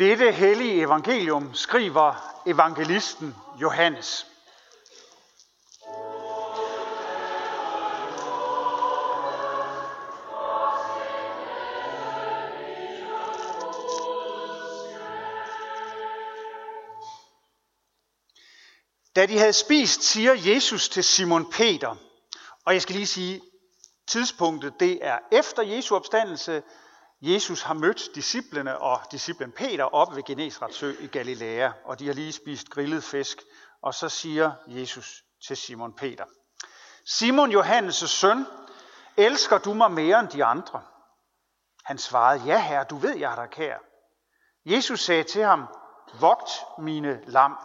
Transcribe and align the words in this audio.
Dette 0.00 0.32
hellige 0.32 0.82
evangelium 0.82 1.54
skriver 1.54 2.14
evangelisten 2.46 3.36
Johannes. 3.60 4.26
Da 19.16 19.26
de 19.26 19.38
havde 19.38 19.52
spist, 19.52 20.02
siger 20.02 20.34
Jesus 20.34 20.88
til 20.88 21.04
Simon 21.04 21.50
Peter, 21.50 21.96
og 22.64 22.74
jeg 22.74 22.82
skal 22.82 22.94
lige 22.94 23.06
sige, 23.06 23.40
tidspunktet 24.06 24.80
det 24.80 24.98
er 25.02 25.18
efter 25.32 25.62
Jesu 25.62 25.96
opstandelse. 25.96 26.62
Jesus 27.22 27.62
har 27.62 27.74
mødt 27.74 28.14
disciplene 28.14 28.78
og 28.78 29.00
disciplen 29.12 29.52
Peter 29.52 29.84
op 29.84 30.16
ved 30.16 30.22
Genesrets 30.22 30.76
sø 30.76 30.94
i 31.00 31.06
Galilea, 31.06 31.70
og 31.84 31.98
de 31.98 32.06
har 32.06 32.14
lige 32.14 32.32
spist 32.32 32.70
grillet 32.70 33.04
fisk. 33.04 33.38
Og 33.82 33.94
så 33.94 34.08
siger 34.08 34.52
Jesus 34.66 35.24
til 35.46 35.56
Simon 35.56 35.92
Peter, 35.92 36.24
Simon 37.06 37.52
Johannes' 37.52 38.06
søn, 38.06 38.46
elsker 39.16 39.58
du 39.58 39.74
mig 39.74 39.92
mere 39.92 40.20
end 40.20 40.28
de 40.28 40.44
andre? 40.44 40.82
Han 41.84 41.98
svarede, 41.98 42.44
ja 42.44 42.58
herre, 42.58 42.84
du 42.84 42.96
ved, 42.96 43.16
jeg 43.16 43.32
er 43.32 43.36
der 43.36 43.46
kær. 43.46 43.78
Jesus 44.64 45.00
sagde 45.00 45.22
til 45.22 45.42
ham, 45.42 45.66
vogt 46.20 46.50
mine 46.78 47.22
lam. 47.26 47.58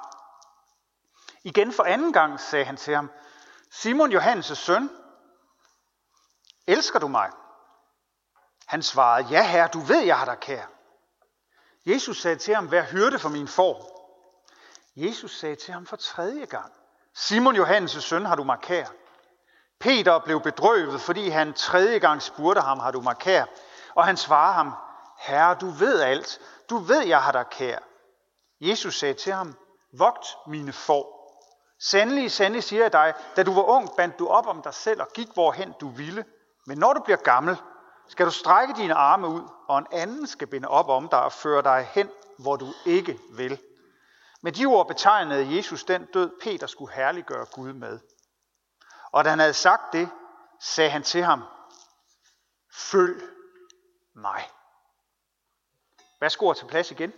Igen 1.44 1.74
for 1.74 1.84
anden 1.84 2.14
gang 2.14 2.40
sagde 2.40 2.66
han 2.66 2.78
til 2.78 2.96
ham, 2.96 3.12
Simon 3.72 4.14
Johannes' 4.14 4.56
søn, 4.56 4.90
elsker 6.68 7.00
du 7.00 7.08
mig? 7.08 7.32
Han 8.66 8.84
svarede, 8.84 9.28
ja 9.30 9.48
herre, 9.48 9.70
du 9.74 9.80
ved, 9.80 10.02
jeg 10.02 10.18
har 10.18 10.26
dig 10.26 10.40
kær. 10.40 10.66
Jesus 11.86 12.22
sagde 12.22 12.36
til 12.36 12.56
ham, 12.56 12.72
vær 12.72 12.84
hyrde 12.84 13.20
for 13.20 13.30
min 13.30 13.48
får. 13.48 13.96
Jesus 14.96 15.40
sagde 15.40 15.56
til 15.56 15.74
ham 15.74 15.86
for 15.86 15.96
tredje 15.96 16.46
gang, 16.46 16.74
Simon 17.16 17.56
Johannes' 17.56 18.00
søn, 18.00 18.26
har 18.26 18.36
du 18.36 18.44
mig 18.44 18.58
kær? 18.62 18.86
Peter 19.80 20.20
blev 20.20 20.42
bedrøvet, 20.42 21.02
fordi 21.02 21.30
han 21.30 21.54
tredje 21.54 22.00
gang 22.00 22.22
spurgte 22.22 22.62
ham, 22.62 22.80
har 22.80 22.92
du 22.92 23.02
mig 23.02 23.18
kær? 23.18 23.46
Og 23.96 24.06
han 24.06 24.18
svarede 24.18 24.54
ham, 24.54 24.74
Herre, 25.20 25.56
du 25.56 25.70
ved 25.70 26.02
alt. 26.02 26.40
Du 26.70 26.78
ved, 26.78 27.02
jeg 27.06 27.24
har 27.24 27.32
dig 27.32 27.46
kær. 27.52 27.80
Jesus 28.62 29.00
sagde 29.00 29.14
til 29.14 29.34
ham, 29.34 29.56
vogt 29.98 30.26
mine 30.48 30.74
får. 30.74 31.16
Sandelig, 31.80 32.32
sandelig 32.32 32.64
siger 32.64 32.82
jeg 32.82 32.94
dig, 32.94 33.14
da 33.36 33.44
du 33.44 33.54
var 33.54 33.64
ung, 33.64 33.90
bandt 33.98 34.20
du 34.20 34.28
op 34.28 34.48
om 34.48 34.62
dig 34.62 34.74
selv 34.74 35.02
og 35.02 35.08
gik 35.14 35.28
hvorhen 35.34 35.74
du 35.82 35.90
ville. 35.90 36.26
Men 36.66 36.78
når 36.78 36.94
du 36.94 37.02
bliver 37.04 37.18
gammel, 37.18 37.58
skal 38.08 38.26
du 38.26 38.32
strække 38.32 38.74
dine 38.74 38.94
arme 38.94 39.28
ud, 39.28 39.50
og 39.68 39.78
en 39.80 39.88
anden 39.92 40.28
skal 40.28 40.48
binde 40.48 40.68
op 40.68 40.90
om 40.90 41.10
dig 41.10 41.24
og 41.24 41.32
føre 41.32 41.62
dig 41.62 41.90
hen, 41.92 42.10
hvor 42.40 42.56
du 42.56 42.68
ikke 42.86 43.20
vil. 43.32 43.62
Med 44.42 44.52
de 44.52 44.66
ord 44.66 44.88
betegnede 44.88 45.56
Jesus 45.56 45.84
den 45.84 46.06
død, 46.06 46.32
Peter 46.42 46.68
skulle 46.68 46.94
herliggøre 46.94 47.46
Gud 47.46 47.74
med. 47.74 48.00
Og 49.12 49.24
da 49.24 49.30
han 49.30 49.40
havde 49.40 49.54
sagt 49.54 49.94
det, 49.94 50.10
sagde 50.60 50.90
han 50.90 51.04
til 51.04 51.24
ham, 51.24 51.44
følg 52.74 53.24
mig. 54.14 54.50
Værsgo 56.20 56.54
til 56.54 56.66
plads 56.66 56.92
igen. 56.92 57.14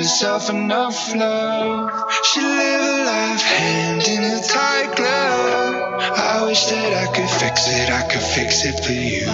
Herself 0.00 0.50
enough 0.50 1.14
love. 1.14 1.90
She 2.24 2.40
live 2.40 2.80
a 2.80 3.04
life 3.04 3.42
hand 3.42 4.02
in 4.08 4.24
a 4.24 4.40
tight 4.42 4.96
glove. 4.96 5.74
I 6.18 6.42
wish 6.46 6.66
that 6.66 6.92
I 7.04 7.12
could 7.14 7.30
fix 7.30 7.68
it, 7.68 7.90
I 7.90 8.02
could 8.08 8.22
fix 8.22 8.64
it 8.64 8.84
for 8.84 8.92
you. 8.92 9.26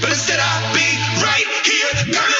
But 0.00 0.10
instead 0.10 0.38
I'll 0.38 0.74
be 0.74 0.88
right 1.24 1.48
here 1.64 2.35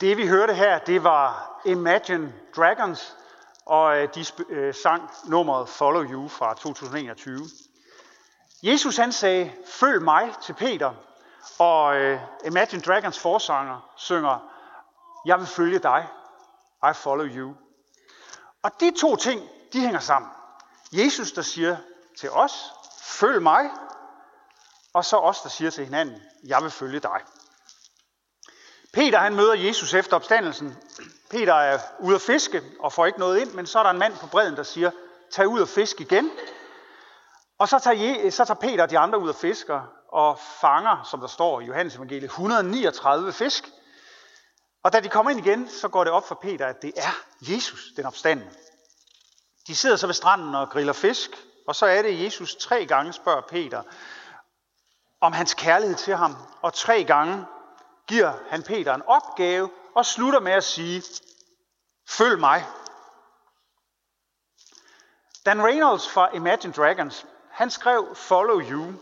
Det 0.00 0.16
vi 0.16 0.28
hørte 0.28 0.54
her, 0.54 0.78
det 0.78 1.04
var 1.04 1.60
Imagine 1.64 2.34
Dragons, 2.56 3.16
og 3.66 3.98
øh, 3.98 4.08
de 4.14 4.24
øh, 4.48 4.74
sang 4.74 5.10
nummeret 5.26 5.68
Follow 5.68 6.02
You 6.02 6.28
fra 6.28 6.54
2021. 6.54 7.40
Jesus 8.62 8.96
han 8.96 9.12
sagde, 9.12 9.52
følg 9.66 10.02
mig 10.02 10.34
til 10.42 10.52
Peter, 10.52 10.94
og 11.58 11.96
øh, 11.96 12.20
Imagine 12.44 12.82
Dragons 12.82 13.18
forsanger 13.18 13.92
synger, 13.96 14.52
jeg 15.26 15.38
vil 15.38 15.46
følge 15.46 15.78
dig, 15.78 16.08
I 16.90 16.94
follow 16.94 17.26
you. 17.26 17.54
Og 18.62 18.70
de 18.80 18.92
to 19.00 19.16
ting, 19.16 19.48
de 19.72 19.80
hænger 19.80 20.00
sammen. 20.00 20.30
Jesus, 20.92 21.32
der 21.32 21.42
siger 21.42 21.76
til 22.18 22.30
os, 22.30 22.72
følg 23.02 23.42
mig, 23.42 23.70
og 24.94 25.04
så 25.04 25.16
os, 25.16 25.40
der 25.40 25.48
siger 25.48 25.70
til 25.70 25.84
hinanden, 25.84 26.22
jeg 26.46 26.62
vil 26.62 26.70
følge 26.70 27.00
dig. 27.00 27.20
Peter 28.96 29.18
han 29.18 29.34
møder 29.34 29.54
Jesus 29.54 29.94
efter 29.94 30.16
opstandelsen. 30.16 30.76
Peter 31.30 31.54
er 31.54 31.78
ude 32.00 32.14
at 32.14 32.20
fiske 32.20 32.62
og 32.80 32.92
får 32.92 33.06
ikke 33.06 33.18
noget 33.18 33.40
ind, 33.40 33.52
men 33.52 33.66
så 33.66 33.78
er 33.78 33.82
der 33.82 33.90
en 33.90 33.98
mand 33.98 34.16
på 34.18 34.26
bredden, 34.26 34.56
der 34.56 34.62
siger, 34.62 34.90
tag 35.30 35.48
ud 35.48 35.60
og 35.60 35.68
fisk 35.68 36.00
igen. 36.00 36.30
Og 37.58 37.68
så 37.68 37.78
tager, 37.78 38.30
så 38.30 38.44
tager 38.44 38.60
Peter 38.60 38.82
og 38.82 38.90
de 38.90 38.98
andre 38.98 39.18
ud 39.18 39.28
og 39.28 39.34
fisker 39.34 39.82
og 40.12 40.38
fanger, 40.60 41.08
som 41.10 41.20
der 41.20 41.26
står 41.26 41.60
i 41.60 41.64
Johannes 41.64 41.96
evangeliet, 41.96 42.24
139 42.24 43.32
fisk. 43.32 43.68
Og 44.82 44.92
da 44.92 45.00
de 45.00 45.08
kommer 45.08 45.30
ind 45.30 45.46
igen, 45.46 45.68
så 45.68 45.88
går 45.88 46.04
det 46.04 46.12
op 46.12 46.28
for 46.28 46.34
Peter, 46.34 46.66
at 46.66 46.82
det 46.82 46.92
er 46.96 47.14
Jesus, 47.40 47.80
den 47.96 48.06
opstanden. 48.06 48.48
De 49.66 49.76
sidder 49.76 49.96
så 49.96 50.06
ved 50.06 50.14
stranden 50.14 50.54
og 50.54 50.70
griller 50.70 50.92
fisk, 50.92 51.30
og 51.68 51.74
så 51.74 51.86
er 51.86 52.02
det, 52.02 52.24
Jesus 52.24 52.56
tre 52.56 52.86
gange 52.86 53.12
spørger 53.12 53.40
Peter 53.40 53.82
om 55.20 55.32
hans 55.32 55.54
kærlighed 55.54 55.96
til 55.96 56.16
ham, 56.16 56.36
og 56.62 56.74
tre 56.74 57.04
gange 57.04 57.46
giver 58.08 58.32
han 58.48 58.62
Peter 58.62 58.94
en 58.94 59.02
opgave 59.06 59.70
og 59.94 60.06
slutter 60.06 60.40
med 60.40 60.52
at 60.52 60.64
sige, 60.64 61.02
følg 62.08 62.38
mig. 62.40 62.66
Dan 65.46 65.64
Reynolds 65.64 66.08
fra 66.08 66.34
Imagine 66.34 66.72
Dragons, 66.72 67.26
han 67.50 67.70
skrev 67.70 68.14
Follow 68.14 68.60
You 68.60 68.94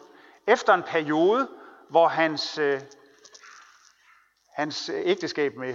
efter 0.47 0.75
en 0.75 0.83
periode, 0.83 1.49
hvor 1.91 2.09
hans, 2.09 2.59
øh, 2.59 2.81
hans 4.55 4.91
ægteskab 4.95 5.57
med 5.57 5.75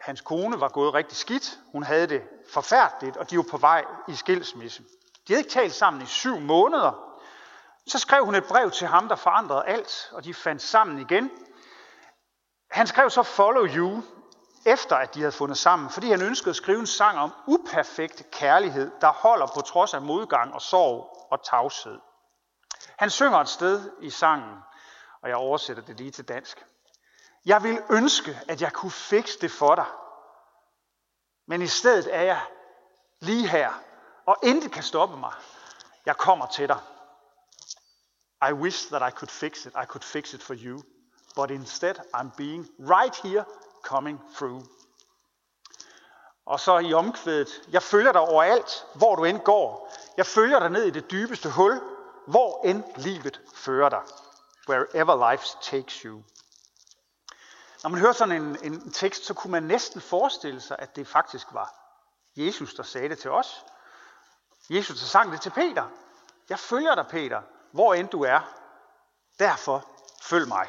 hans 0.00 0.20
kone 0.20 0.60
var 0.60 0.68
gået 0.68 0.94
rigtig 0.94 1.16
skidt. 1.16 1.58
Hun 1.72 1.82
havde 1.82 2.06
det 2.06 2.22
forfærdeligt, 2.52 3.16
og 3.16 3.30
de 3.30 3.36
var 3.36 3.44
på 3.50 3.56
vej 3.56 3.84
i 4.08 4.14
skilsmisse. 4.14 4.82
De 5.28 5.32
havde 5.32 5.40
ikke 5.40 5.50
talt 5.50 5.74
sammen 5.74 6.02
i 6.02 6.06
syv 6.06 6.40
måneder. 6.40 7.18
Så 7.86 7.98
skrev 7.98 8.24
hun 8.24 8.34
et 8.34 8.44
brev 8.44 8.70
til 8.70 8.86
ham, 8.86 9.08
der 9.08 9.16
forandrede 9.16 9.64
alt, 9.66 10.10
og 10.12 10.24
de 10.24 10.34
fandt 10.34 10.62
sammen 10.62 10.98
igen. 10.98 11.30
Han 12.70 12.86
skrev 12.86 13.10
så 13.10 13.22
Follow 13.22 13.66
You, 13.66 14.02
efter 14.66 14.96
at 14.96 15.14
de 15.14 15.20
havde 15.20 15.32
fundet 15.32 15.58
sammen, 15.58 15.90
fordi 15.90 16.10
han 16.10 16.22
ønskede 16.22 16.50
at 16.50 16.56
skrive 16.56 16.78
en 16.78 16.86
sang 16.86 17.18
om 17.18 17.32
uperfekt 17.46 18.30
kærlighed, 18.30 18.90
der 19.00 19.12
holder 19.12 19.46
på 19.46 19.60
trods 19.60 19.94
af 19.94 20.02
modgang 20.02 20.54
og 20.54 20.62
sorg 20.62 21.26
og 21.30 21.44
tavshed. 21.44 21.98
Han 22.98 23.10
synger 23.10 23.38
et 23.38 23.48
sted 23.48 23.92
i 24.00 24.10
sangen, 24.10 24.58
og 25.22 25.28
jeg 25.28 25.36
oversætter 25.36 25.82
det 25.82 25.96
lige 25.96 26.10
til 26.10 26.28
dansk. 26.28 26.64
Jeg 27.46 27.62
vil 27.62 27.82
ønske, 27.90 28.40
at 28.48 28.62
jeg 28.62 28.72
kunne 28.72 28.90
fikse 28.90 29.38
det 29.40 29.50
for 29.50 29.74
dig. 29.74 29.86
Men 31.46 31.62
i 31.62 31.66
stedet 31.66 32.14
er 32.14 32.22
jeg 32.22 32.40
lige 33.20 33.48
her, 33.48 33.72
og 34.26 34.36
intet 34.42 34.72
kan 34.72 34.82
stoppe 34.82 35.16
mig. 35.16 35.32
Jeg 36.06 36.16
kommer 36.16 36.46
til 36.46 36.68
dig. 36.68 36.80
I 38.48 38.52
wish 38.52 38.88
that 38.88 39.12
I 39.12 39.16
could 39.16 39.28
fix 39.28 39.66
it. 39.66 39.72
I 39.82 39.86
could 39.86 40.02
fix 40.02 40.34
it 40.34 40.42
for 40.42 40.54
you. 40.58 40.82
But 41.34 41.50
instead, 41.50 41.94
I'm 42.14 42.30
being 42.36 42.68
right 42.78 43.16
here, 43.22 43.44
coming 43.82 44.20
through. 44.36 44.64
Og 46.46 46.60
så 46.60 46.78
i 46.78 46.92
omkvædet, 46.92 47.62
jeg 47.72 47.82
følger 47.82 48.12
dig 48.12 48.20
overalt, 48.20 48.86
hvor 48.94 49.16
du 49.16 49.24
end 49.24 49.40
går. 49.40 49.92
Jeg 50.16 50.26
følger 50.26 50.58
dig 50.58 50.70
ned 50.70 50.84
i 50.84 50.90
det 50.90 51.10
dybeste 51.10 51.50
hul, 51.50 51.80
hvor 52.26 52.60
end 52.64 52.84
livet 52.96 53.40
fører 53.54 53.88
dig. 53.88 54.02
Wherever 54.68 55.30
life 55.30 55.44
takes 55.62 55.94
you. 55.94 56.22
Når 57.82 57.90
man 57.90 58.00
hører 58.00 58.12
sådan 58.12 58.42
en, 58.42 58.58
en 58.62 58.92
tekst, 58.92 59.24
så 59.24 59.34
kunne 59.34 59.50
man 59.50 59.62
næsten 59.62 60.00
forestille 60.00 60.60
sig, 60.60 60.76
at 60.78 60.96
det 60.96 61.08
faktisk 61.08 61.46
var 61.52 61.74
Jesus, 62.36 62.74
der 62.74 62.82
sagde 62.82 63.08
det 63.08 63.18
til 63.18 63.30
os. 63.30 63.64
Jesus, 64.70 64.98
der 64.98 65.06
sang 65.06 65.32
det 65.32 65.40
til 65.40 65.50
Peter. 65.50 65.88
Jeg 66.48 66.58
følger 66.58 66.94
dig, 66.94 67.06
Peter, 67.06 67.42
hvor 67.72 67.94
end 67.94 68.08
du 68.08 68.22
er. 68.22 68.40
Derfor 69.38 69.86
følg 70.22 70.48
mig. 70.48 70.68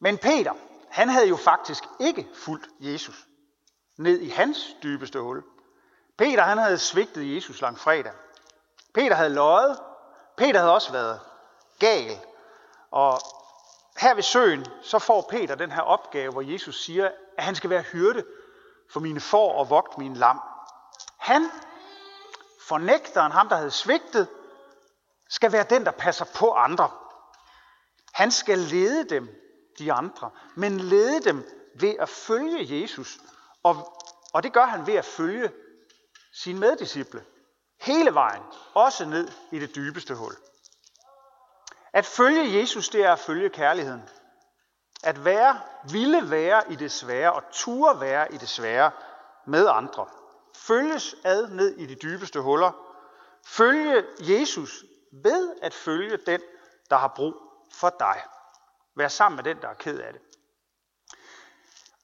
Men 0.00 0.18
Peter, 0.18 0.52
han 0.90 1.08
havde 1.08 1.28
jo 1.28 1.36
faktisk 1.36 1.84
ikke 2.00 2.28
fulgt 2.34 2.68
Jesus 2.80 3.26
ned 3.98 4.20
i 4.20 4.28
hans 4.28 4.76
dybeste 4.82 5.20
hul. 5.20 5.44
Peter, 6.18 6.42
han 6.42 6.58
havde 6.58 6.78
svigtet 6.78 7.34
Jesus 7.36 7.60
lang 7.60 7.78
fredag. 7.78 8.12
Peter 8.94 9.14
havde 9.16 9.34
løjet. 9.34 9.80
Peter 10.36 10.58
havde 10.60 10.72
også 10.72 10.92
været 10.92 11.20
gal. 11.78 12.18
Og 12.90 13.20
her 13.96 14.14
ved 14.14 14.22
søen, 14.22 14.66
så 14.82 14.98
får 14.98 15.26
Peter 15.30 15.54
den 15.54 15.72
her 15.72 15.82
opgave, 15.82 16.32
hvor 16.32 16.42
Jesus 16.42 16.84
siger, 16.84 17.10
at 17.38 17.44
han 17.44 17.54
skal 17.54 17.70
være 17.70 17.82
hyrde 17.82 18.24
for 18.90 19.00
mine 19.00 19.20
får 19.20 19.52
og 19.52 19.70
vogt 19.70 19.98
mine 19.98 20.16
lam. 20.16 20.40
Han, 21.18 21.50
fornægteren, 22.68 23.32
ham 23.32 23.48
der 23.48 23.56
havde 23.56 23.70
svigtet, 23.70 24.28
skal 25.30 25.52
være 25.52 25.66
den, 25.70 25.84
der 25.84 25.90
passer 25.90 26.24
på 26.34 26.52
andre. 26.52 26.90
Han 28.12 28.30
skal 28.30 28.58
lede 28.58 29.08
dem, 29.08 29.28
de 29.78 29.92
andre, 29.92 30.30
men 30.54 30.80
lede 30.80 31.20
dem 31.20 31.48
ved 31.74 31.94
at 32.00 32.08
følge 32.08 32.80
Jesus. 32.80 33.18
Og, 33.62 34.02
og 34.32 34.42
det 34.42 34.52
gør 34.52 34.64
han 34.64 34.86
ved 34.86 34.94
at 34.94 35.04
følge 35.04 35.52
sine 36.32 36.60
meddisciple. 36.60 37.24
Hele 37.80 38.14
vejen, 38.14 38.42
også 38.74 39.04
ned 39.04 39.28
i 39.52 39.58
det 39.58 39.74
dybeste 39.74 40.14
hul. 40.14 40.32
At 41.92 42.06
følge 42.06 42.60
Jesus, 42.60 42.88
det 42.88 43.04
er 43.04 43.12
at 43.12 43.18
følge 43.18 43.48
kærligheden. 43.48 44.02
At 45.04 45.24
være, 45.24 45.60
ville 45.90 46.30
være 46.30 46.72
i 46.72 46.74
det 46.74 46.92
svære 46.92 47.32
og 47.32 47.42
ture 47.52 48.00
være 48.00 48.34
i 48.34 48.36
det 48.36 48.48
svære 48.48 48.90
med 49.46 49.68
andre. 49.68 50.06
Følges 50.54 51.16
ad 51.24 51.48
ned 51.48 51.76
i 51.76 51.86
de 51.86 51.94
dybeste 51.94 52.40
huller. 52.40 52.72
Følge 53.46 54.04
Jesus 54.18 54.84
ved 55.12 55.54
at 55.62 55.74
følge 55.74 56.16
den, 56.16 56.40
der 56.90 56.96
har 56.96 57.12
brug 57.16 57.34
for 57.72 57.96
dig. 57.98 58.22
Vær 58.96 59.08
sammen 59.08 59.36
med 59.36 59.44
den, 59.44 59.62
der 59.62 59.68
er 59.68 59.74
ked 59.74 59.98
af 59.98 60.12
det. 60.12 60.22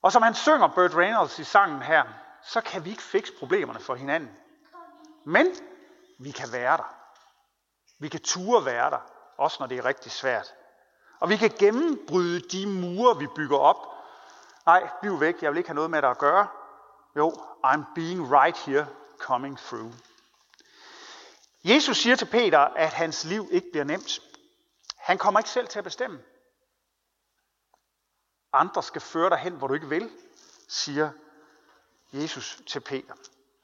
Og 0.01 0.11
som 0.11 0.21
han 0.21 0.35
synger 0.35 0.67
Burt 0.67 0.95
Reynolds 0.95 1.39
i 1.39 1.43
sangen 1.43 1.81
her, 1.81 2.03
så 2.43 2.61
kan 2.61 2.85
vi 2.85 2.89
ikke 2.89 3.03
fikse 3.03 3.33
problemerne 3.39 3.79
for 3.79 3.95
hinanden. 3.95 4.31
Men 5.25 5.47
vi 6.19 6.31
kan 6.31 6.51
være 6.51 6.77
der. 6.77 6.95
Vi 7.99 8.09
kan 8.09 8.21
ture 8.21 8.65
være 8.65 8.89
der, 8.89 8.99
også 9.37 9.57
når 9.59 9.67
det 9.67 9.77
er 9.77 9.85
rigtig 9.85 10.11
svært. 10.11 10.53
Og 11.19 11.29
vi 11.29 11.37
kan 11.37 11.51
gennembryde 11.59 12.39
de 12.39 12.67
mure, 12.67 13.17
vi 13.17 13.27
bygger 13.35 13.57
op. 13.57 13.77
Nej, 14.65 14.89
bliv 15.01 15.19
væk, 15.19 15.41
jeg 15.41 15.51
vil 15.51 15.57
ikke 15.57 15.69
have 15.69 15.75
noget 15.75 15.91
med 15.91 16.01
dig 16.01 16.09
at 16.09 16.17
gøre. 16.17 16.47
Jo, 17.15 17.29
I'm 17.65 17.93
being 17.95 18.31
right 18.31 18.57
here, 18.57 18.87
coming 19.17 19.57
through. 19.57 19.93
Jesus 21.63 21.97
siger 21.97 22.15
til 22.15 22.25
Peter, 22.25 22.59
at 22.59 22.93
hans 22.93 23.23
liv 23.23 23.49
ikke 23.51 23.67
bliver 23.71 23.83
nemt. 23.83 24.19
Han 24.97 25.17
kommer 25.17 25.39
ikke 25.39 25.49
selv 25.49 25.67
til 25.67 25.77
at 25.77 25.83
bestemme. 25.83 26.19
Andre 28.53 28.83
skal 28.83 29.01
føre 29.01 29.29
dig 29.29 29.37
hen, 29.37 29.53
hvor 29.53 29.67
du 29.67 29.73
ikke 29.73 29.89
vil, 29.89 30.09
siger 30.67 31.09
Jesus 32.13 32.61
til 32.67 32.79
Peter. 32.79 33.13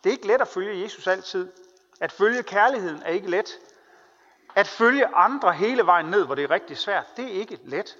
Det 0.03 0.10
er 0.10 0.13
ikke 0.13 0.27
let 0.27 0.41
at 0.41 0.48
følge 0.48 0.84
Jesus 0.84 1.08
altid. 1.08 1.51
At 2.00 2.12
følge 2.12 2.44
kærligheden 2.44 3.01
er 3.01 3.10
ikke 3.10 3.29
let. 3.29 3.60
At 4.56 4.67
følge 4.67 5.15
andre 5.15 5.53
hele 5.53 5.86
vejen 5.86 6.06
ned, 6.06 6.25
hvor 6.25 6.36
det 6.36 6.44
er 6.44 6.51
rigtig 6.51 6.77
svært, 6.77 7.17
det 7.17 7.25
er 7.25 7.39
ikke 7.39 7.60
let. 7.63 7.98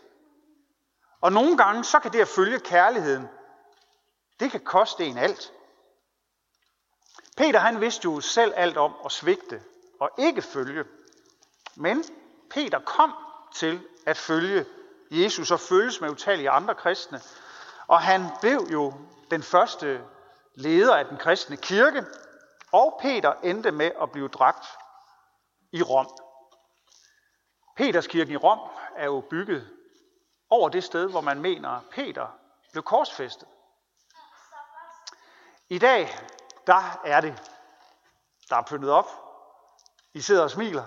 Og 1.22 1.32
nogle 1.32 1.58
gange, 1.58 1.84
så 1.84 2.00
kan 2.00 2.14
det 2.14 2.20
at 2.20 2.28
følge 2.28 2.60
kærligheden, 2.60 3.28
det 4.40 4.52
kan 4.52 4.60
koste 4.60 5.06
en 5.06 5.18
alt. 5.18 5.54
Peter 7.38 7.60
han 7.60 7.82
vidste 7.82 8.06
jo 8.06 8.20
selv 8.20 8.54
alt 8.56 8.78
om 8.78 8.94
at 9.06 9.12
svigte 9.12 9.64
og 10.00 10.10
ikke 10.18 10.42
følge. 10.42 10.86
Men 11.76 12.04
Peter 12.50 12.80
kom 12.80 13.14
til 13.56 13.82
at 14.06 14.18
følge 14.18 14.66
Jesus 15.12 15.52
og 15.52 15.60
følges 15.60 16.02
med 16.02 16.10
utallige 16.10 16.50
andre 16.50 16.76
kristne. 16.76 17.22
Og 17.88 18.02
han 18.02 18.26
blev 18.42 18.68
jo 18.72 18.94
den 19.32 19.44
første 19.44 20.02
leder 20.56 20.96
af 20.96 21.06
den 21.06 21.18
kristne 21.18 21.58
kirke, 21.58 22.06
og 22.72 23.00
Peter 23.02 23.34
endte 23.44 23.72
med 23.72 23.92
at 24.02 24.12
blive 24.12 24.28
dræbt 24.28 24.66
i 25.72 25.84
Rom. 25.84 26.08
Peterskirken 27.76 28.34
i 28.34 28.38
Rom 28.38 28.60
er 28.96 29.06
jo 29.06 29.24
bygget 29.30 29.70
over 30.50 30.70
det 30.70 30.84
sted, 30.84 31.10
hvor 31.10 31.22
man 31.22 31.42
mener, 31.42 31.80
Peter 31.92 32.28
blev 32.72 32.84
korsfæstet. 32.84 33.48
I 35.70 35.80
dag, 35.80 36.18
der 36.68 37.02
er 37.06 37.22
det, 37.22 37.54
der 38.50 38.56
er 38.56 38.62
pyntet 38.62 38.90
op. 38.90 39.10
I 40.14 40.22
sidder 40.22 40.44
og 40.44 40.52
smiler. 40.52 40.84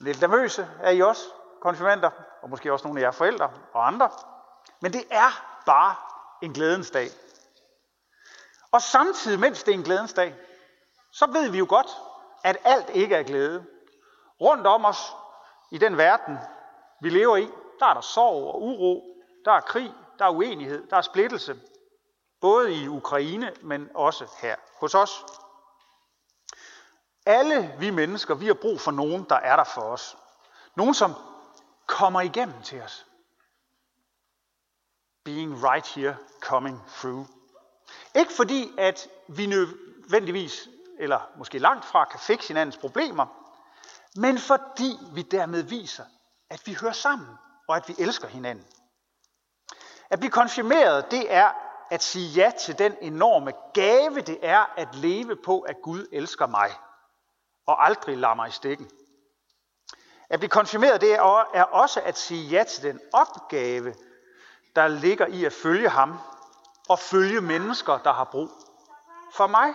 Lidt 0.00 0.20
nervøse 0.20 0.68
er 0.80 0.90
I 0.90 1.02
også, 1.02 1.24
konfirmander, 1.64 2.10
og 2.42 2.50
måske 2.50 2.72
også 2.72 2.86
nogle 2.86 3.00
af 3.00 3.04
jer 3.04 3.10
forældre 3.10 3.50
og 3.72 3.86
andre. 3.86 4.10
Men 4.80 4.92
det 4.92 5.04
er 5.10 5.60
bare 5.66 5.94
en 6.42 6.52
glædens 6.52 6.90
dag. 6.90 7.08
Og 8.72 8.82
samtidig, 8.82 9.40
mens 9.40 9.62
det 9.62 9.74
er 9.74 9.78
en 9.78 9.84
glædens 9.84 10.12
dag, 10.12 10.34
så 11.12 11.26
ved 11.26 11.50
vi 11.50 11.58
jo 11.58 11.66
godt, 11.68 11.86
at 12.44 12.56
alt 12.64 12.90
ikke 12.90 13.14
er 13.14 13.22
glæde. 13.22 13.66
Rundt 14.40 14.66
om 14.66 14.84
os, 14.84 15.16
i 15.70 15.78
den 15.78 15.96
verden, 15.96 16.38
vi 17.00 17.10
lever 17.10 17.36
i, 17.36 17.50
der 17.80 17.86
er 17.86 17.94
der 17.94 18.00
sorg 18.00 18.54
og 18.54 18.62
uro, 18.62 19.02
der 19.44 19.52
er 19.52 19.60
krig, 19.60 19.94
der 20.18 20.24
er 20.24 20.30
uenighed, 20.30 20.86
der 20.90 20.96
er 20.96 21.00
splittelse. 21.00 21.60
Både 22.40 22.74
i 22.74 22.88
Ukraine, 22.88 23.52
men 23.62 23.90
også 23.94 24.26
her 24.42 24.56
hos 24.80 24.94
os. 24.94 25.24
Alle 27.26 27.74
vi 27.78 27.90
mennesker, 27.90 28.34
vi 28.34 28.46
har 28.46 28.54
brug 28.54 28.80
for 28.80 28.90
nogen, 28.90 29.26
der 29.28 29.36
er 29.36 29.56
der 29.56 29.64
for 29.64 29.82
os. 29.82 30.16
Nogen, 30.74 30.94
som 30.94 31.14
kommer 31.86 32.20
igennem 32.20 32.62
til 32.62 32.82
os. 32.82 33.06
Being 35.24 35.64
right 35.64 35.86
here, 35.86 36.16
coming 36.40 36.82
through. 36.88 37.26
Ikke 38.14 38.32
fordi, 38.32 38.72
at 38.78 39.08
vi 39.28 39.46
nødvendigvis, 39.46 40.68
eller 40.98 41.20
måske 41.36 41.58
langt 41.58 41.84
fra, 41.84 42.04
kan 42.04 42.20
fikse 42.20 42.48
hinandens 42.48 42.76
problemer, 42.76 43.26
men 44.16 44.38
fordi 44.38 44.98
vi 45.12 45.22
dermed 45.22 45.62
viser, 45.62 46.04
at 46.50 46.62
vi 46.66 46.76
hører 46.80 46.92
sammen, 46.92 47.28
og 47.68 47.76
at 47.76 47.88
vi 47.88 47.94
elsker 47.98 48.28
hinanden. 48.28 48.66
At 50.10 50.18
blive 50.18 50.30
konfirmeret, 50.30 51.10
det 51.10 51.32
er 51.32 51.52
at 51.90 52.02
sige 52.02 52.28
ja 52.28 52.52
til 52.60 52.78
den 52.78 52.96
enorme 53.00 53.52
gave, 53.74 54.20
det 54.20 54.38
er 54.42 54.72
at 54.76 54.94
leve 54.94 55.36
på, 55.36 55.60
at 55.60 55.76
Gud 55.82 56.06
elsker 56.12 56.46
mig, 56.46 56.70
og 57.66 57.84
aldrig 57.84 58.18
lader 58.18 58.34
mig 58.34 58.48
i 58.48 58.52
stikken. 58.52 58.90
At 60.28 60.40
blive 60.40 60.50
konfirmeret, 60.50 61.00
det 61.00 61.14
er 61.14 61.62
også 61.62 62.00
at 62.00 62.18
sige 62.18 62.48
ja 62.48 62.64
til 62.64 62.82
den 62.82 63.00
opgave, 63.12 63.94
der 64.76 64.88
ligger 64.88 65.26
i 65.26 65.44
at 65.44 65.52
følge 65.52 65.88
ham, 65.88 66.18
og 66.88 66.98
følge 66.98 67.40
mennesker, 67.40 67.98
der 67.98 68.12
har 68.12 68.24
brug 68.24 68.50
for 69.32 69.46
mig. 69.46 69.74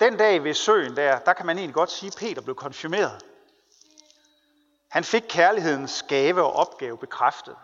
Den 0.00 0.16
dag 0.16 0.44
ved 0.44 0.54
søen 0.54 0.96
der, 0.96 1.18
der 1.18 1.32
kan 1.32 1.46
man 1.46 1.58
egentlig 1.58 1.74
godt 1.74 1.90
sige, 1.90 2.08
at 2.08 2.16
Peter 2.18 2.42
blev 2.42 2.54
konfirmeret. 2.54 3.24
Han 4.88 5.04
fik 5.04 5.24
kærlighedens 5.28 6.04
gave 6.08 6.42
og 6.42 6.52
opgave 6.52 6.98
bekræftet. 6.98 7.56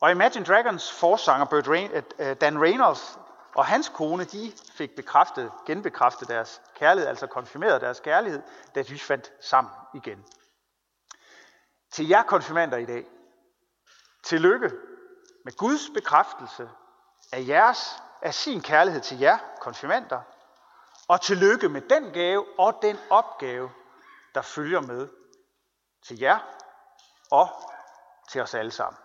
Og 0.00 0.10
Imagine 0.10 0.44
Dragons 0.44 0.92
forsanger 0.92 2.02
øh, 2.18 2.36
Dan 2.40 2.62
Reynolds 2.62 3.18
og 3.54 3.66
hans 3.66 3.88
kone, 3.88 4.24
de 4.24 4.52
fik 4.72 4.96
bekræftet, 4.96 5.52
genbekræftet 5.66 6.28
deres 6.28 6.62
kærlighed, 6.74 7.08
altså 7.08 7.26
konfirmeret 7.26 7.80
deres 7.80 8.00
kærlighed, 8.00 8.42
da 8.74 8.82
de 8.82 8.98
fandt 8.98 9.32
sammen 9.40 9.72
igen. 9.94 10.24
Til 11.90 12.08
jer 12.08 12.22
konfirmander 12.22 12.76
i 12.76 12.84
dag, 12.84 13.06
tillykke 14.22 14.70
med 15.44 15.56
Guds 15.56 15.90
bekræftelse 15.94 16.70
af, 17.32 17.44
jeres, 17.48 18.02
af 18.22 18.34
sin 18.34 18.62
kærlighed 18.62 19.00
til 19.00 19.18
jer 19.18 19.38
konfirmander, 19.60 20.20
og 21.08 21.20
tillykke 21.20 21.68
med 21.68 21.80
den 21.80 22.12
gave 22.12 22.46
og 22.58 22.78
den 22.82 22.98
opgave, 23.10 23.70
der 24.34 24.42
følger 24.42 24.80
med 24.80 25.08
til 26.06 26.18
jer 26.18 26.38
og 27.30 27.48
til 28.28 28.40
os 28.40 28.54
alle 28.54 28.70
sammen. 28.70 28.98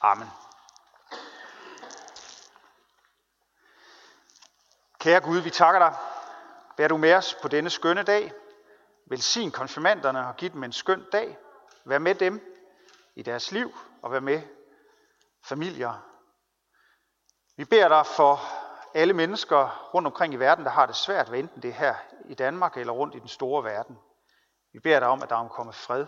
Amen. 0.00 0.43
Kære 5.04 5.20
Gud, 5.20 5.38
vi 5.38 5.50
takker 5.50 5.78
dig. 5.78 5.94
Vær 6.76 6.88
du 6.88 6.96
med 6.96 7.14
os 7.14 7.36
på 7.42 7.48
denne 7.48 7.70
skønne 7.70 8.02
dag. 8.02 8.32
Velsign 9.06 9.50
konfirmanderne 9.50 10.28
og 10.28 10.36
giv 10.36 10.50
dem 10.50 10.64
en 10.64 10.72
skøn 10.72 11.04
dag. 11.12 11.38
Vær 11.84 11.98
med 11.98 12.14
dem 12.14 12.40
i 13.16 13.22
deres 13.22 13.52
liv 13.52 13.74
og 14.02 14.12
vær 14.12 14.20
med 14.20 14.42
familier. 15.44 15.94
Vi 17.56 17.64
beder 17.64 17.88
dig 17.88 18.06
for 18.06 18.40
alle 18.94 19.12
mennesker 19.12 19.90
rundt 19.94 20.06
omkring 20.06 20.34
i 20.34 20.36
verden, 20.36 20.64
der 20.64 20.70
har 20.70 20.86
det 20.86 20.96
svært, 20.96 21.28
hvad 21.28 21.38
enten 21.38 21.62
det 21.62 21.68
er 21.70 21.74
her 21.74 21.94
i 22.24 22.34
Danmark 22.34 22.76
eller 22.76 22.92
rundt 22.92 23.14
i 23.14 23.18
den 23.18 23.28
store 23.28 23.64
verden. 23.64 23.98
Vi 24.72 24.78
beder 24.78 25.00
dig 25.00 25.08
om, 25.08 25.22
at 25.22 25.30
der 25.30 25.36
omkommer 25.36 25.72
fred 25.72 26.06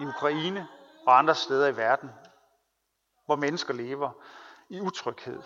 i 0.00 0.04
Ukraine 0.06 0.68
og 1.06 1.18
andre 1.18 1.34
steder 1.34 1.68
i 1.68 1.76
verden, 1.76 2.10
hvor 3.26 3.36
mennesker 3.36 3.74
lever 3.74 4.10
i 4.68 4.80
utryghed. 4.80 5.42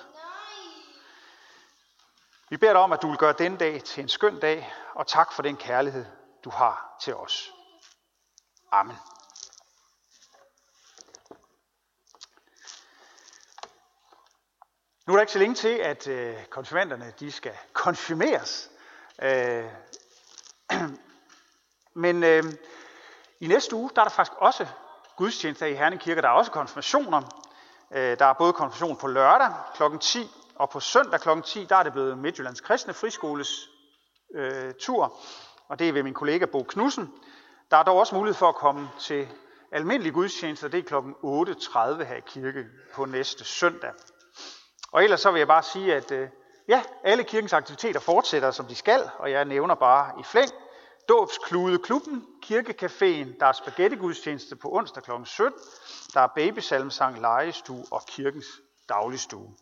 Vi 2.55 2.59
beder 2.59 2.73
dig 2.73 2.83
om, 2.83 2.93
at 2.93 3.03
du 3.03 3.09
vil 3.09 3.19
gøre 3.19 3.35
den 3.39 3.57
dag 3.57 3.83
til 3.83 4.03
en 4.03 4.09
skøn 4.09 4.41
dag, 4.41 4.73
og 4.95 5.07
tak 5.07 5.33
for 5.33 5.43
den 5.43 5.57
kærlighed, 5.57 6.05
du 6.45 6.51
har 6.51 6.97
til 7.01 7.15
os. 7.15 7.53
Amen. 8.73 8.97
Nu 15.07 15.13
er 15.13 15.17
der 15.17 15.21
ikke 15.21 15.33
så 15.33 15.39
længe 15.39 15.55
til, 15.55 15.69
at 15.69 16.09
øh, 16.09 16.45
konfirmanderne 16.47 17.15
de 17.21 17.33
skal 17.33 17.59
konfirmeres. 17.73 18.71
Øh, 19.23 19.71
men 22.05 22.25
øh, 22.25 22.45
i 23.41 23.47
næste 23.47 23.77
uge, 23.77 23.91
der 23.95 24.01
er 24.01 24.05
der 24.05 24.15
faktisk 24.15 24.39
også 24.39 24.67
gudstjenester 25.17 25.67
i 25.67 25.75
Herning 25.75 26.01
Kirke. 26.01 26.23
Der 26.23 26.29
er 26.29 26.33
også 26.33 26.51
konfirmationer. 26.51 27.23
Øh, 27.91 28.19
der 28.19 28.27
er 28.27 28.33
både 28.33 28.53
konfirmation 28.53 28.97
på 28.97 29.07
lørdag 29.07 29.53
kl. 29.75 29.99
10, 30.01 30.31
og 30.57 30.71
på 30.71 30.81
søndag 30.81 31.21
kl. 31.21 31.29
10, 31.45 31.65
der 31.65 31.77
er 31.77 31.83
det 31.83 31.93
blevet 31.93 32.19
Midtjyllands 32.19 32.61
Kristne 32.61 32.95
Friskoles 32.95 33.69
øh, 34.35 34.75
tur. 34.81 35.19
Og 35.69 35.79
det 35.79 35.89
er 35.89 35.93
ved 35.93 36.03
min 36.03 36.15
kollega 36.15 36.47
Bo 36.47 36.63
Knudsen. 36.63 37.13
Der 37.71 37.77
er 37.77 37.83
dog 37.83 37.99
også 37.99 38.15
mulighed 38.15 38.35
for 38.35 38.49
at 38.49 38.55
komme 38.55 38.91
til 39.01 39.29
almindelige 39.73 40.13
gudstjenester. 40.13 40.69
Det 40.69 40.79
er 40.79 40.83
kl. 40.83 40.95
8.30 40.95 42.05
her 42.05 42.17
i 42.17 42.23
kirke 42.27 42.65
på 42.95 43.05
næste 43.05 43.45
søndag. 43.45 43.93
Og 44.93 45.05
ellers 45.05 45.21
så 45.21 45.31
vil 45.31 45.39
jeg 45.39 45.49
bare 45.49 45.63
sige, 45.63 45.95
at 45.95 46.11
øh, 46.11 46.29
ja, 46.69 46.83
alle 47.05 47.25
kirkens 47.25 47.53
aktiviteter 47.53 48.01
fortsætter, 48.01 48.51
som 48.51 48.67
de 48.67 48.75
skal, 48.75 49.11
og 49.19 49.31
jeg 49.31 49.45
nævner 49.45 49.75
bare 49.75 50.21
i 50.21 50.23
flæng. 50.23 50.51
Dåbsklude 51.09 51.79
Klubben, 51.79 52.27
Kirkecaféen, 52.47 53.39
der 53.41 53.47
er 53.47 53.53
spaghettigudstjeneste 53.53 54.57
på 54.57 54.69
onsdag 54.73 55.03
kl. 55.03 55.11
17, 55.25 55.53
der 56.15 56.21
er 56.21 56.27
babysalmsang, 56.27 57.21
legestue 57.21 57.85
og 57.91 58.03
kirkens 58.07 58.47
dagligstue. 58.89 59.55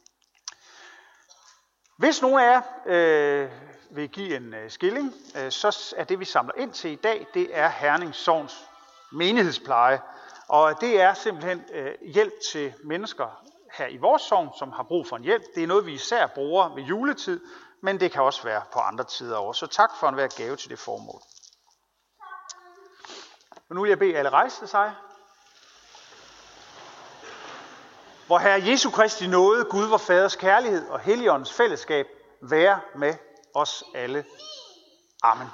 Hvis 2.02 2.22
nogen 2.22 2.40
af 2.40 2.44
jer 2.44 2.62
øh, 2.86 3.50
vil 3.90 4.08
give 4.08 4.36
en 4.36 4.54
øh, 4.54 4.70
skilling, 4.70 5.14
øh, 5.36 5.50
så 5.50 5.94
er 5.96 6.04
det, 6.04 6.20
vi 6.20 6.24
samler 6.24 6.54
ind 6.56 6.72
til 6.72 6.90
i 6.90 6.94
dag, 6.94 7.26
det 7.34 7.48
er 7.58 7.68
Herning 7.68 8.14
Sovns 8.14 8.64
menighedspleje. 9.12 10.00
Og 10.48 10.80
det 10.80 11.00
er 11.00 11.14
simpelthen 11.14 11.64
øh, 11.72 11.94
hjælp 12.02 12.32
til 12.52 12.74
mennesker, 12.84 13.44
her 13.72 13.86
i 13.86 13.96
vores 13.96 14.22
sovn, 14.22 14.48
som 14.58 14.72
har 14.72 14.82
brug 14.82 15.06
for 15.06 15.16
en 15.16 15.22
hjælp. 15.22 15.42
Det 15.54 15.62
er 15.62 15.66
noget, 15.66 15.86
vi 15.86 15.92
især 15.92 16.26
bruger 16.26 16.74
ved 16.74 16.82
juletid, 16.82 17.40
men 17.82 18.00
det 18.00 18.12
kan 18.12 18.22
også 18.22 18.42
være 18.42 18.62
på 18.72 18.78
andre 18.78 19.04
tider 19.04 19.36
også. 19.36 19.58
Så 19.58 19.66
tak 19.66 19.90
for 20.00 20.08
enhver 20.08 20.28
gave 20.36 20.56
til 20.56 20.70
det 20.70 20.78
formål. 20.78 21.20
Og 23.68 23.74
nu 23.74 23.82
vil 23.82 23.88
jeg 23.88 23.98
bede 23.98 24.16
alle 24.16 24.30
rejse 24.30 24.66
sig. 24.66 24.94
Hvor 28.32 28.38
Herre 28.38 28.62
Jesu 28.66 28.90
Kristi 28.90 29.26
nåde, 29.26 29.64
Gud 29.64 29.86
vor 29.86 29.96
Faders 29.96 30.36
kærlighed 30.36 30.88
og 30.88 31.00
Helligåndens 31.00 31.52
fællesskab 31.52 32.06
være 32.42 32.80
med 32.96 33.14
os 33.54 33.84
alle. 33.94 34.24
Amen. 35.22 35.46